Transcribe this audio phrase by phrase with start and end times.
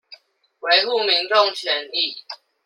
[0.61, 2.25] 維護民眾權益